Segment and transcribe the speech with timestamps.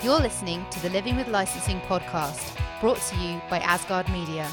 [0.00, 4.48] You're listening to the Living with Licensing podcast, brought to you by Asgard Media.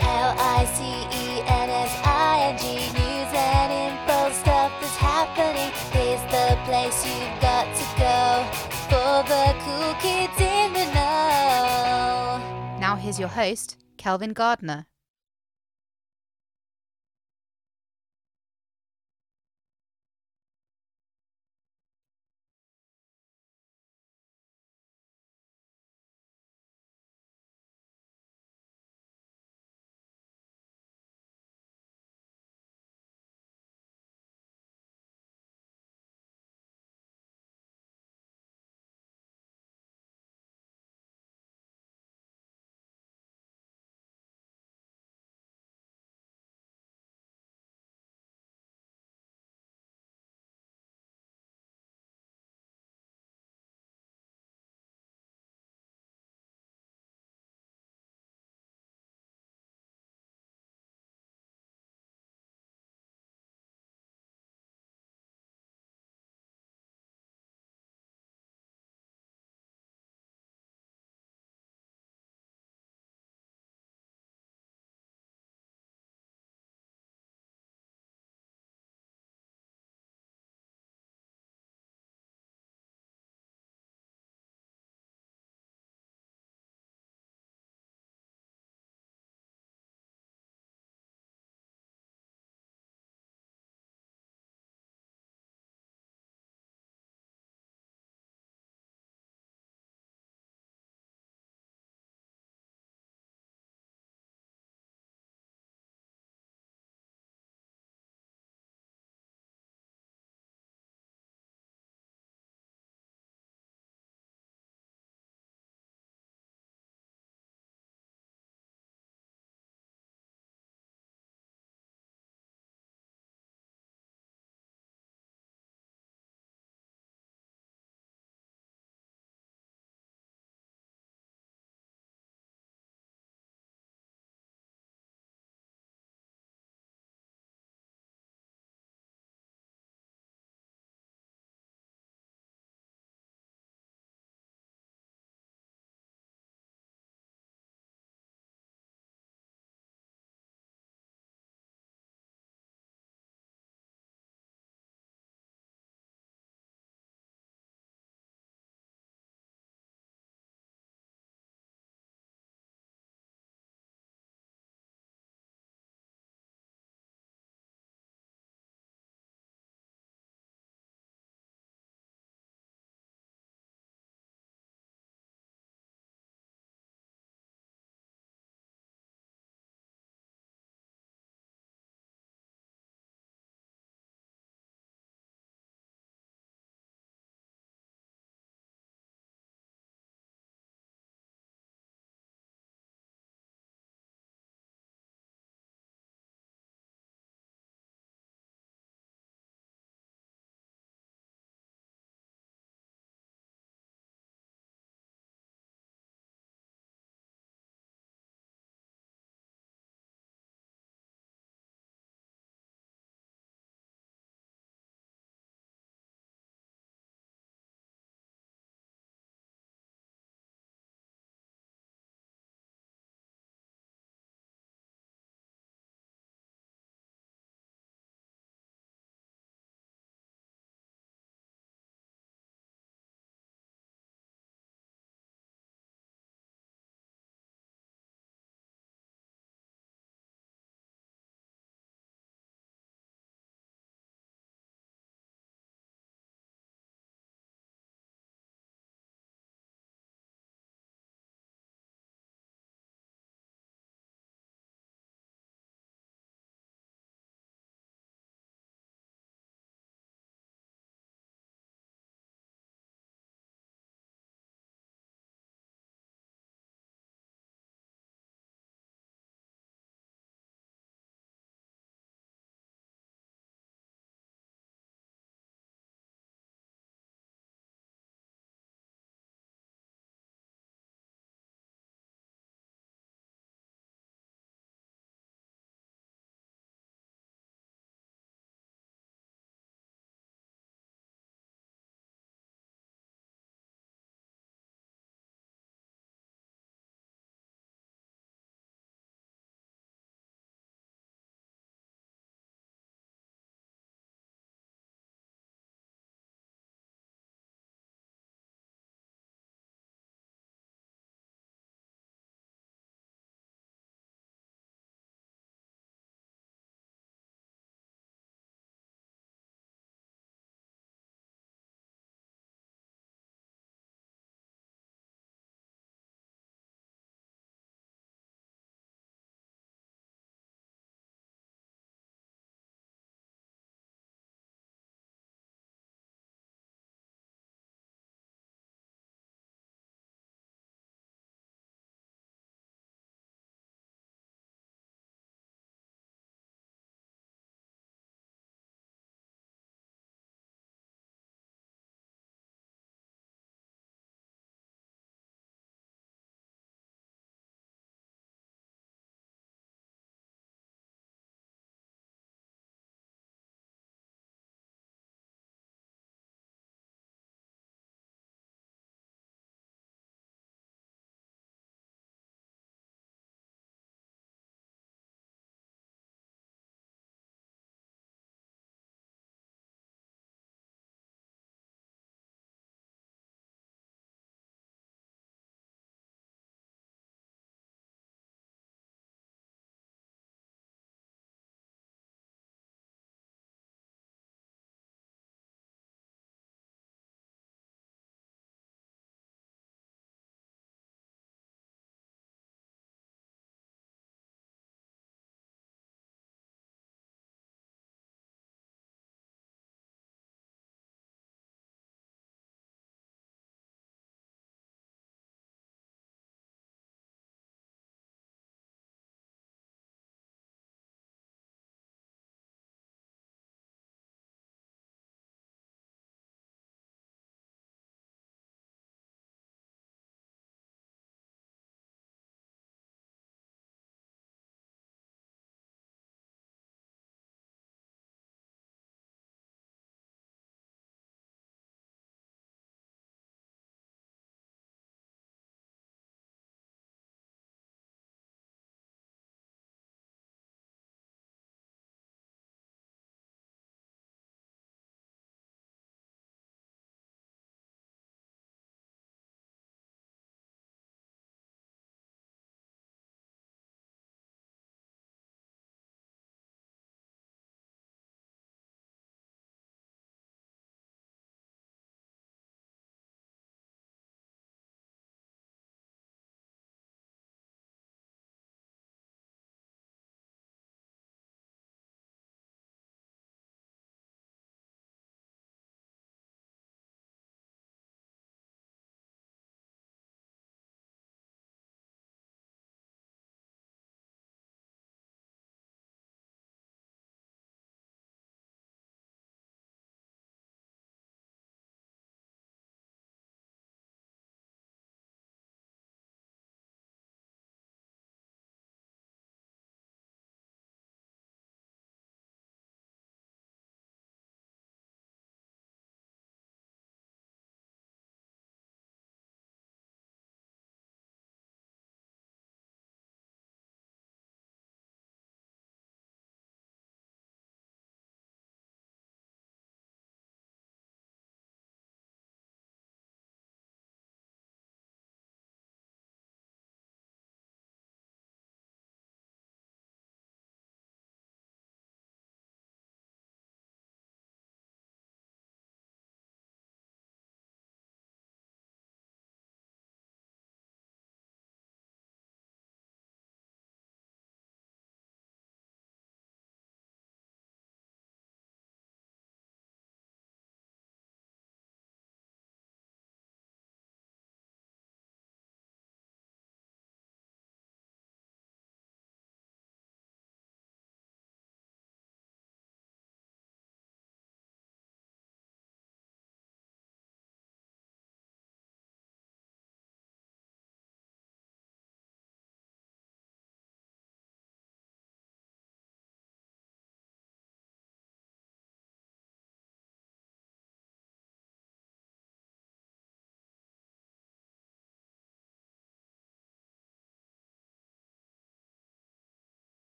[0.00, 5.72] L I C E N S I N G news and info stuff that's happening.
[5.92, 8.44] Here's the place you've got to go
[8.90, 12.78] for the cool kids in the know.
[12.78, 14.84] Now, here's your host, Kelvin Gardner.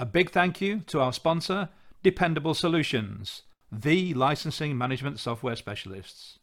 [0.00, 1.70] A big thank you to our sponsor,
[2.04, 6.38] Dependable Solutions, the licensing management software specialists.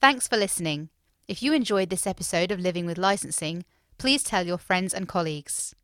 [0.00, 0.88] Thanks for listening.
[1.28, 3.66] If you enjoyed this episode of Living with Licensing,
[3.98, 5.74] please tell your friends and colleagues.